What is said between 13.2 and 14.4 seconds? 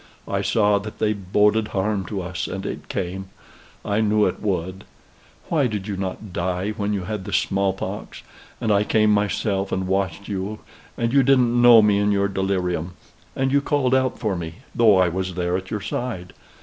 and you called out for